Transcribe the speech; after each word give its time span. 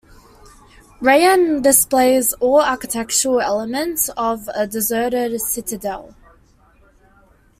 Rayen 0.99 1.61
displays 1.61 2.33
all 2.39 2.57
the 2.57 2.67
architectural 2.71 3.39
elements 3.39 4.09
of 4.17 4.49
a 4.55 4.65
deserted 4.65 5.39
citadel. 5.39 6.15